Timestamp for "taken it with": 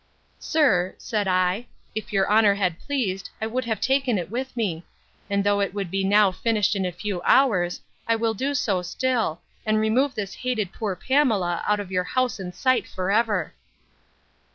3.79-4.57